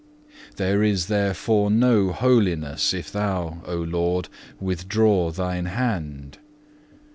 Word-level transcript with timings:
2. 0.53 0.55
There 0.55 0.81
is 0.81 1.05
therefore 1.05 1.69
no 1.69 2.11
holiness, 2.11 2.91
if 2.91 3.11
Thou 3.11 3.61
O 3.67 3.75
Lord, 3.75 4.29
withdraw 4.59 5.29
Thine 5.29 5.65
hand. 5.65 6.39